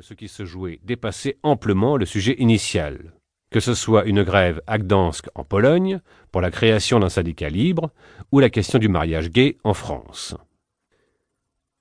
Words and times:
ce 0.00 0.14
qui 0.14 0.28
se 0.28 0.44
jouait 0.44 0.80
dépassait 0.84 1.38
amplement 1.42 1.96
le 1.96 2.06
sujet 2.06 2.36
initial, 2.38 3.12
que 3.50 3.60
ce 3.60 3.74
soit 3.74 4.04
une 4.04 4.22
grève 4.22 4.60
à 4.66 4.78
Gdansk 4.78 5.28
en 5.34 5.44
Pologne 5.44 6.00
pour 6.32 6.40
la 6.40 6.50
création 6.50 6.98
d'un 7.00 7.08
syndicat 7.08 7.48
libre 7.48 7.90
ou 8.32 8.40
la 8.40 8.50
question 8.50 8.78
du 8.78 8.88
mariage 8.88 9.30
gay 9.30 9.56
en 9.64 9.74
France. 9.74 10.34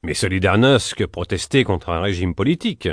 Mais 0.03 0.13
Solidarnosc 0.13 1.05
protestait 1.07 1.63
contre 1.63 1.89
un 1.89 1.99
régime 1.99 2.35
politique. 2.35 2.89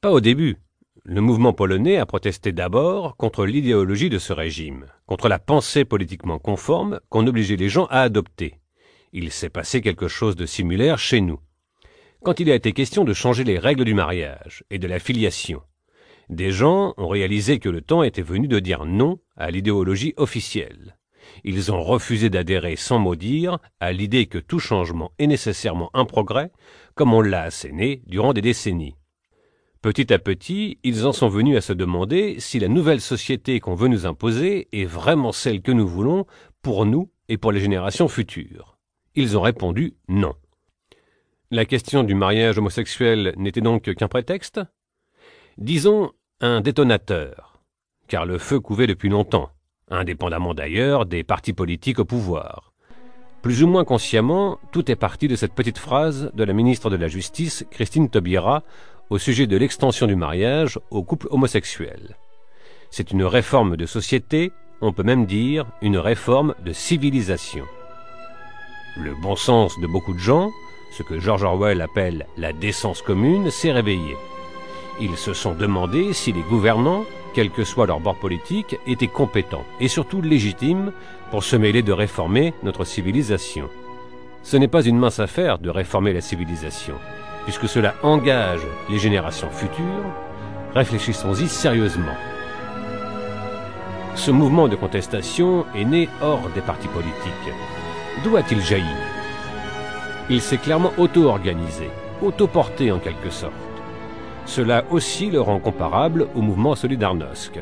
Pas 0.00 0.12
au 0.12 0.20
début. 0.20 0.58
Le 1.04 1.22
mouvement 1.22 1.54
polonais 1.54 1.96
a 1.96 2.04
protesté 2.04 2.52
d'abord 2.52 3.16
contre 3.16 3.46
l'idéologie 3.46 4.10
de 4.10 4.18
ce 4.18 4.34
régime, 4.34 4.86
contre 5.06 5.28
la 5.28 5.38
pensée 5.38 5.86
politiquement 5.86 6.38
conforme 6.38 7.00
qu'on 7.08 7.26
obligeait 7.26 7.56
les 7.56 7.70
gens 7.70 7.86
à 7.86 8.02
adopter. 8.02 8.60
Il 9.12 9.32
s'est 9.32 9.48
passé 9.48 9.80
quelque 9.80 10.08
chose 10.08 10.36
de 10.36 10.44
similaire 10.44 10.98
chez 10.98 11.22
nous. 11.22 11.40
Quand 12.24 12.40
il 12.40 12.50
a 12.50 12.54
été 12.56 12.72
question 12.72 13.04
de 13.04 13.12
changer 13.12 13.44
les 13.44 13.58
règles 13.58 13.84
du 13.84 13.94
mariage 13.94 14.64
et 14.70 14.78
de 14.78 14.88
la 14.88 14.98
filiation, 14.98 15.62
des 16.28 16.50
gens 16.50 16.92
ont 16.96 17.06
réalisé 17.06 17.60
que 17.60 17.68
le 17.68 17.80
temps 17.80 18.02
était 18.02 18.22
venu 18.22 18.48
de 18.48 18.58
dire 18.58 18.84
non 18.84 19.20
à 19.36 19.52
l'idéologie 19.52 20.14
officielle. 20.16 20.98
Ils 21.44 21.70
ont 21.70 21.82
refusé 21.82 22.28
d'adhérer 22.28 22.74
sans 22.74 22.98
mot 22.98 23.14
dire 23.14 23.58
à 23.78 23.92
l'idée 23.92 24.26
que 24.26 24.38
tout 24.38 24.58
changement 24.58 25.12
est 25.18 25.28
nécessairement 25.28 25.90
un 25.94 26.04
progrès, 26.04 26.50
comme 26.94 27.14
on 27.14 27.20
l'a 27.20 27.42
asséné 27.42 28.02
durant 28.06 28.32
des 28.32 28.42
décennies. 28.42 28.96
Petit 29.80 30.12
à 30.12 30.18
petit, 30.18 30.78
ils 30.82 31.06
en 31.06 31.12
sont 31.12 31.28
venus 31.28 31.56
à 31.56 31.60
se 31.60 31.72
demander 31.72 32.40
si 32.40 32.58
la 32.58 32.66
nouvelle 32.66 33.00
société 33.00 33.60
qu'on 33.60 33.76
veut 33.76 33.88
nous 33.88 34.06
imposer 34.06 34.66
est 34.72 34.86
vraiment 34.86 35.30
celle 35.30 35.62
que 35.62 35.70
nous 35.70 35.86
voulons 35.86 36.26
pour 36.62 36.84
nous 36.84 37.12
et 37.28 37.38
pour 37.38 37.52
les 37.52 37.60
générations 37.60 38.08
futures. 38.08 38.76
Ils 39.14 39.38
ont 39.38 39.42
répondu 39.42 39.94
non. 40.08 40.34
La 41.50 41.64
question 41.64 42.02
du 42.02 42.14
mariage 42.14 42.58
homosexuel 42.58 43.32
n'était 43.38 43.62
donc 43.62 43.94
qu'un 43.94 44.08
prétexte 44.08 44.60
Disons 45.56 46.12
un 46.42 46.60
détonateur, 46.60 47.58
car 48.06 48.26
le 48.26 48.36
feu 48.36 48.60
couvait 48.60 48.86
depuis 48.86 49.08
longtemps, 49.08 49.48
indépendamment 49.90 50.52
d'ailleurs 50.52 51.06
des 51.06 51.24
partis 51.24 51.54
politiques 51.54 52.00
au 52.00 52.04
pouvoir. 52.04 52.74
Plus 53.40 53.62
ou 53.62 53.66
moins 53.66 53.86
consciemment, 53.86 54.58
tout 54.72 54.90
est 54.90 54.96
parti 54.96 55.26
de 55.26 55.36
cette 55.36 55.54
petite 55.54 55.78
phrase 55.78 56.30
de 56.34 56.44
la 56.44 56.52
ministre 56.52 56.90
de 56.90 56.96
la 56.96 57.08
Justice, 57.08 57.64
Christine 57.70 58.10
Taubira, 58.10 58.62
au 59.08 59.16
sujet 59.16 59.46
de 59.46 59.56
l'extension 59.56 60.06
du 60.06 60.16
mariage 60.16 60.78
aux 60.90 61.02
couples 61.02 61.28
homosexuels. 61.30 62.18
C'est 62.90 63.10
une 63.10 63.24
réforme 63.24 63.78
de 63.78 63.86
société, 63.86 64.52
on 64.82 64.92
peut 64.92 65.02
même 65.02 65.24
dire 65.24 65.64
une 65.80 65.96
réforme 65.96 66.54
de 66.62 66.74
civilisation. 66.74 67.64
Le 68.98 69.14
bon 69.22 69.34
sens 69.34 69.80
de 69.80 69.86
beaucoup 69.86 70.12
de 70.12 70.18
gens, 70.18 70.50
ce 70.90 71.02
que 71.02 71.18
George 71.18 71.44
Orwell 71.44 71.80
appelle 71.80 72.26
la 72.36 72.52
décence 72.52 73.02
commune, 73.02 73.50
s'est 73.50 73.72
réveillé. 73.72 74.16
Ils 75.00 75.16
se 75.16 75.32
sont 75.32 75.54
demandé 75.54 76.12
si 76.12 76.32
les 76.32 76.42
gouvernants, 76.42 77.04
quel 77.34 77.50
que 77.50 77.64
soit 77.64 77.86
leur 77.86 78.00
bord 78.00 78.16
politique, 78.16 78.78
étaient 78.86 79.06
compétents 79.06 79.64
et 79.80 79.88
surtout 79.88 80.20
légitimes 80.20 80.92
pour 81.30 81.44
se 81.44 81.56
mêler 81.56 81.82
de 81.82 81.92
réformer 81.92 82.52
notre 82.62 82.84
civilisation. 82.84 83.68
Ce 84.42 84.56
n'est 84.56 84.68
pas 84.68 84.82
une 84.82 84.98
mince 84.98 85.20
affaire 85.20 85.58
de 85.58 85.70
réformer 85.70 86.12
la 86.12 86.20
civilisation, 86.20 86.94
puisque 87.44 87.68
cela 87.68 87.94
engage 88.02 88.62
les 88.88 88.98
générations 88.98 89.50
futures. 89.50 89.84
Réfléchissons-y 90.74 91.48
sérieusement. 91.48 92.16
Ce 94.14 94.30
mouvement 94.30 94.66
de 94.66 94.74
contestation 94.74 95.64
est 95.76 95.84
né 95.84 96.08
hors 96.20 96.48
des 96.54 96.60
partis 96.60 96.88
politiques. 96.88 97.54
D'où 98.24 98.36
a-t-il 98.36 98.60
jailli 98.60 99.17
Il 100.30 100.42
s'est 100.42 100.58
clairement 100.58 100.92
auto-organisé, 100.98 101.88
auto-porté 102.20 102.92
en 102.92 102.98
quelque 102.98 103.30
sorte. 103.30 103.54
Cela 104.44 104.84
aussi 104.90 105.30
le 105.30 105.40
rend 105.40 105.58
comparable 105.58 106.28
au 106.34 106.42
mouvement 106.42 106.74
Solidarnosc. 106.74 107.58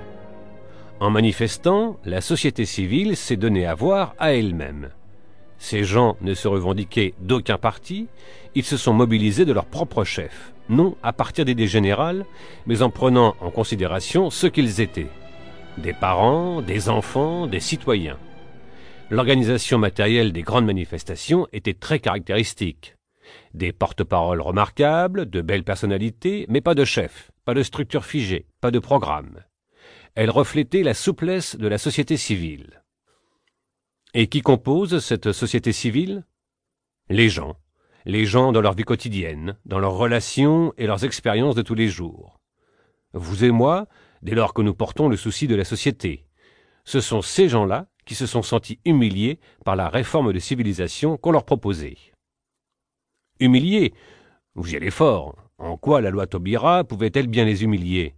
En 0.98 1.10
manifestant, 1.10 1.96
la 2.04 2.20
société 2.20 2.64
civile 2.64 3.16
s'est 3.16 3.36
donnée 3.36 3.66
à 3.66 3.74
voir 3.74 4.14
à 4.18 4.32
elle-même. 4.32 4.90
Ces 5.58 5.84
gens 5.84 6.16
ne 6.22 6.34
se 6.34 6.48
revendiquaient 6.48 7.14
d'aucun 7.20 7.56
parti, 7.56 8.08
ils 8.56 8.64
se 8.64 8.76
sont 8.76 8.92
mobilisés 8.92 9.44
de 9.44 9.52
leur 9.52 9.66
propre 9.66 10.02
chef, 10.02 10.52
non 10.68 10.96
à 11.04 11.12
partir 11.12 11.44
d'idées 11.44 11.68
générales, 11.68 12.26
mais 12.66 12.82
en 12.82 12.90
prenant 12.90 13.36
en 13.40 13.50
considération 13.50 14.28
ce 14.30 14.48
qu'ils 14.48 14.80
étaient. 14.80 15.10
Des 15.78 15.92
parents, 15.92 16.62
des 16.62 16.88
enfants, 16.88 17.46
des 17.46 17.60
citoyens. 17.60 18.18
L'organisation 19.08 19.78
matérielle 19.78 20.32
des 20.32 20.42
grandes 20.42 20.66
manifestations 20.66 21.46
était 21.52 21.74
très 21.74 22.00
caractéristique. 22.00 22.96
Des 23.54 23.72
porte-paroles 23.72 24.40
remarquables, 24.40 25.30
de 25.30 25.42
belles 25.42 25.62
personnalités, 25.62 26.44
mais 26.48 26.60
pas 26.60 26.74
de 26.74 26.84
chef, 26.84 27.30
pas 27.44 27.54
de 27.54 27.62
structure 27.62 28.04
figée, 28.04 28.46
pas 28.60 28.72
de 28.72 28.80
programme. 28.80 29.44
Elle 30.16 30.30
reflétait 30.30 30.82
la 30.82 30.92
souplesse 30.92 31.54
de 31.54 31.68
la 31.68 31.78
société 31.78 32.16
civile. 32.16 32.82
Et 34.12 34.26
qui 34.26 34.40
compose 34.40 34.98
cette 34.98 35.30
société 35.30 35.70
civile? 35.70 36.24
Les 37.08 37.28
gens. 37.28 37.56
Les 38.06 38.24
gens 38.24 38.50
dans 38.50 38.60
leur 38.60 38.74
vie 38.74 38.82
quotidienne, 38.82 39.56
dans 39.66 39.78
leurs 39.78 39.96
relations 39.96 40.72
et 40.78 40.86
leurs 40.88 41.04
expériences 41.04 41.54
de 41.54 41.62
tous 41.62 41.74
les 41.74 41.88
jours. 41.88 42.40
Vous 43.12 43.44
et 43.44 43.52
moi, 43.52 43.86
dès 44.22 44.34
lors 44.34 44.52
que 44.52 44.62
nous 44.62 44.74
portons 44.74 45.08
le 45.08 45.16
souci 45.16 45.46
de 45.46 45.54
la 45.54 45.64
société. 45.64 46.26
Ce 46.84 47.00
sont 47.00 47.22
ces 47.22 47.48
gens-là 47.48 47.86
qui 48.06 48.14
se 48.14 48.26
sont 48.26 48.42
sentis 48.42 48.78
humiliés 48.86 49.38
par 49.64 49.76
la 49.76 49.90
réforme 49.90 50.32
de 50.32 50.38
civilisation 50.38 51.18
qu'on 51.18 51.32
leur 51.32 51.44
proposait. 51.44 51.98
Humiliés? 53.38 53.92
Vous 54.54 54.72
y 54.72 54.76
allez 54.76 54.90
fort. 54.90 55.36
En 55.58 55.76
quoi 55.76 56.00
la 56.00 56.10
loi 56.10 56.26
Taubira 56.26 56.84
pouvait-elle 56.84 57.26
bien 57.26 57.44
les 57.44 57.64
humilier? 57.64 58.14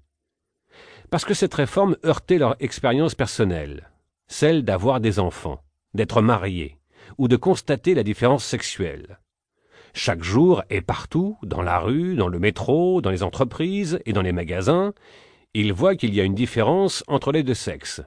Parce 1.11 1.25
que 1.25 1.35
cette 1.35 1.55
réforme 1.55 1.97
heurtait 2.05 2.39
leur 2.39 2.55
expérience 2.61 3.15
personnelle, 3.15 3.91
celle 4.27 4.65
d'avoir 4.65 5.01
des 5.01 5.19
enfants, 5.19 5.63
d'être 5.95 6.21
mariés, 6.21 6.79
ou 7.17 7.29
de 7.29 7.37
constater 7.37 7.95
la 7.95 8.03
différence 8.03 8.45
sexuelle. 8.45 9.19
Chaque 9.95 10.23
jour 10.23 10.63
et 10.69 10.83
partout, 10.83 11.39
dans 11.43 11.63
la 11.63 11.79
rue, 11.79 12.15
dans 12.15 12.29
le 12.29 12.39
métro, 12.39 13.01
dans 13.01 13.11
les 13.11 13.23
entreprises 13.23 14.01
et 14.05 14.13
dans 14.13 14.23
les 14.23 14.33
magasins, 14.33 14.93
ils 15.55 15.73
voient 15.73 15.97
qu'il 15.97 16.15
y 16.15 16.21
a 16.21 16.25
une 16.25 16.35
différence 16.35 17.03
entre 17.09 17.33
les 17.33 17.43
deux 17.43 17.55
sexes. 17.55 18.03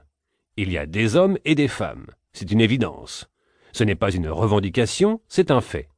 Il 0.58 0.70
y 0.70 0.76
a 0.76 0.84
des 0.84 1.16
hommes 1.16 1.38
et 1.46 1.54
des 1.54 1.68
femmes. 1.68 2.08
C'est 2.34 2.50
une 2.50 2.60
évidence. 2.60 3.30
Ce 3.72 3.84
n'est 3.84 3.94
pas 3.94 4.12
une 4.12 4.28
revendication, 4.28 5.22
c'est 5.26 5.50
un 5.50 5.62
fait. 5.62 5.88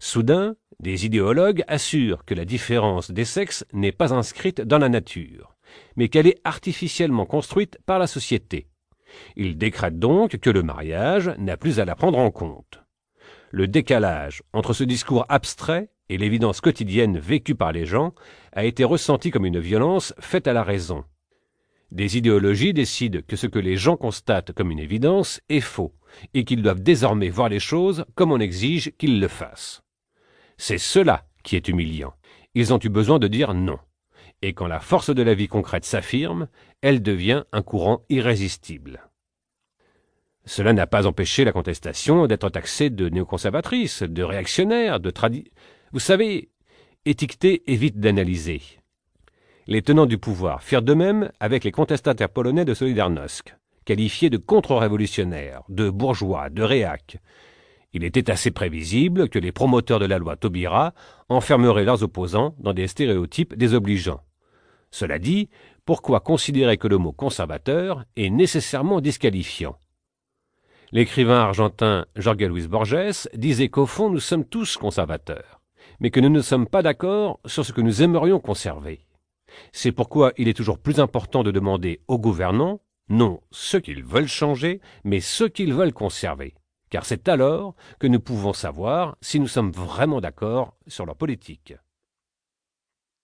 Soudain, 0.00 0.56
des 0.80 1.06
idéologues 1.06 1.62
assurent 1.68 2.24
que 2.24 2.34
la 2.34 2.44
différence 2.44 3.12
des 3.12 3.24
sexes 3.24 3.64
n'est 3.72 3.92
pas 3.92 4.12
inscrite 4.12 4.60
dans 4.60 4.78
la 4.78 4.88
nature, 4.88 5.54
mais 5.94 6.08
qu'elle 6.08 6.26
est 6.26 6.40
artificiellement 6.42 7.26
construite 7.26 7.78
par 7.86 8.00
la 8.00 8.08
société. 8.08 8.66
Ils 9.36 9.56
décrètent 9.56 10.00
donc 10.00 10.38
que 10.38 10.50
le 10.50 10.64
mariage 10.64 11.30
n'a 11.38 11.56
plus 11.56 11.78
à 11.78 11.84
la 11.84 11.94
prendre 11.94 12.18
en 12.18 12.32
compte. 12.32 12.80
Le 13.52 13.68
décalage 13.68 14.42
entre 14.52 14.72
ce 14.72 14.82
discours 14.82 15.26
abstrait 15.28 15.90
et 16.08 16.18
l'évidence 16.18 16.60
quotidienne 16.60 17.18
vécue 17.20 17.54
par 17.54 17.70
les 17.70 17.86
gens 17.86 18.14
a 18.52 18.64
été 18.64 18.82
ressenti 18.82 19.30
comme 19.30 19.46
une 19.46 19.60
violence 19.60 20.12
faite 20.18 20.48
à 20.48 20.52
la 20.52 20.64
raison. 20.64 21.04
Des 21.92 22.18
idéologies 22.18 22.72
décident 22.72 23.20
que 23.26 23.36
ce 23.36 23.46
que 23.46 23.58
les 23.58 23.76
gens 23.76 23.96
constatent 23.96 24.52
comme 24.52 24.70
une 24.70 24.78
évidence 24.78 25.40
est 25.48 25.60
faux, 25.60 25.94
et 26.34 26.44
qu'ils 26.44 26.62
doivent 26.62 26.82
désormais 26.82 27.28
voir 27.28 27.48
les 27.48 27.60
choses 27.60 28.04
comme 28.14 28.32
on 28.32 28.40
exige 28.40 28.92
qu'ils 28.98 29.20
le 29.20 29.28
fassent. 29.28 29.82
C'est 30.56 30.78
cela 30.78 31.26
qui 31.44 31.54
est 31.56 31.68
humiliant. 31.68 32.14
Ils 32.54 32.72
ont 32.72 32.80
eu 32.82 32.88
besoin 32.88 33.18
de 33.18 33.28
dire 33.28 33.54
non. 33.54 33.78
Et 34.42 34.52
quand 34.52 34.66
la 34.66 34.80
force 34.80 35.14
de 35.14 35.22
la 35.22 35.34
vie 35.34 35.48
concrète 35.48 35.84
s'affirme, 35.84 36.48
elle 36.82 37.02
devient 37.02 37.44
un 37.52 37.62
courant 37.62 38.04
irrésistible. 38.08 39.08
Cela 40.44 40.72
n'a 40.72 40.86
pas 40.86 41.06
empêché 41.06 41.44
la 41.44 41.52
contestation 41.52 42.26
d'être 42.26 42.48
taxée 42.50 42.90
de 42.90 43.08
néoconservatrice, 43.08 44.02
de 44.02 44.22
réactionnaire, 44.22 45.00
de 45.00 45.10
tradi... 45.10 45.50
Vous 45.92 46.00
savez, 46.00 46.50
étiqueter 47.04 47.70
évite 47.70 47.98
d'analyser. 47.98 48.62
Les 49.68 49.82
tenants 49.82 50.06
du 50.06 50.16
pouvoir 50.16 50.62
firent 50.62 50.82
de 50.82 50.94
même 50.94 51.30
avec 51.40 51.64
les 51.64 51.72
contestataires 51.72 52.28
polonais 52.28 52.64
de 52.64 52.72
Solidarnosc, 52.72 53.56
qualifiés 53.84 54.30
de 54.30 54.36
contre-révolutionnaires, 54.36 55.62
de 55.68 55.90
bourgeois, 55.90 56.50
de 56.50 56.62
réacs, 56.62 57.18
il 57.92 58.04
était 58.04 58.30
assez 58.30 58.52
prévisible 58.52 59.28
que 59.28 59.40
les 59.40 59.50
promoteurs 59.50 59.98
de 59.98 60.06
la 60.06 60.18
loi 60.18 60.36
Taubira 60.36 60.92
enfermeraient 61.28 61.84
leurs 61.84 62.02
opposants 62.04 62.54
dans 62.58 62.74
des 62.74 62.86
stéréotypes 62.86 63.54
désobligeants. 63.54 64.20
Cela 64.90 65.18
dit, 65.18 65.48
pourquoi 65.84 66.20
considérer 66.20 66.76
que 66.76 66.88
le 66.88 66.98
mot 66.98 67.12
conservateur 67.12 68.04
est 68.16 68.30
nécessairement 68.30 69.00
disqualifiant? 69.00 69.78
L'écrivain 70.92 71.40
argentin 71.40 72.06
Jorge 72.14 72.42
Luis 72.42 72.68
Borges 72.68 73.28
disait 73.34 73.68
qu'au 73.68 73.86
fond 73.86 74.10
nous 74.10 74.20
sommes 74.20 74.44
tous 74.44 74.76
conservateurs, 74.76 75.60
mais 75.98 76.10
que 76.10 76.20
nous 76.20 76.28
ne 76.28 76.40
sommes 76.42 76.68
pas 76.68 76.82
d'accord 76.82 77.40
sur 77.46 77.64
ce 77.64 77.72
que 77.72 77.80
nous 77.80 78.02
aimerions 78.02 78.38
conserver. 78.38 79.00
C'est 79.72 79.92
pourquoi 79.92 80.32
il 80.36 80.48
est 80.48 80.56
toujours 80.56 80.78
plus 80.78 81.00
important 81.00 81.42
de 81.42 81.50
demander 81.50 82.00
aux 82.08 82.18
gouvernants 82.18 82.80
non 83.08 83.40
ce 83.52 83.76
qu'ils 83.76 84.02
veulent 84.02 84.26
changer, 84.26 84.80
mais 85.04 85.20
ce 85.20 85.44
qu'ils 85.44 85.72
veulent 85.72 85.92
conserver 85.92 86.54
car 86.90 87.04
c'est 87.04 87.28
alors 87.28 87.74
que 87.98 88.06
nous 88.06 88.20
pouvons 88.20 88.52
savoir 88.52 89.16
si 89.20 89.40
nous 89.40 89.48
sommes 89.48 89.70
vraiment 89.70 90.20
d'accord 90.20 90.76
sur 90.86 91.06
leur 91.06 91.16
politique. 91.16 91.74